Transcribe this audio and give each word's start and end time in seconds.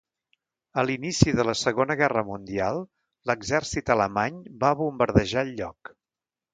A 0.81 0.85
l'inici 0.89 1.33
de 1.39 1.45
la 1.49 1.55
Segona 1.59 1.99
Guerra 2.01 2.25
Mundial 2.31 2.81
l'exèrcit 3.33 3.95
alemany 3.99 4.43
va 4.67 4.77
bombardejar 4.85 5.49
el 5.49 5.57
lloc. 5.63 5.99